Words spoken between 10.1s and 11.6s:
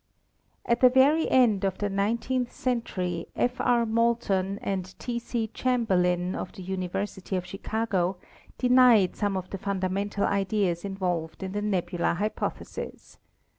ideas involved in